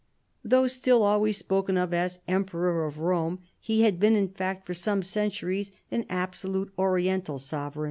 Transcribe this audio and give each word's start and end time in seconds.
Though 0.43 0.65
still 0.65 1.03
always 1.03 1.37
spoken 1.37 1.77
of 1.77 1.93
as 1.93 2.21
Emperor 2.27 2.87
of 2.87 2.97
Rome, 2.97 3.43
he 3.59 3.83
had 3.83 3.99
been 3.99 4.15
in 4.15 4.29
fact 4.29 4.65
for 4.65 4.73
some 4.73 5.03
centuries 5.03 5.71
an 5.91 6.07
absolutely 6.09 6.73
Orien 6.83 7.23
tal 7.23 7.37
Sovei 7.37 7.73
eiL!'!!. 7.75 7.79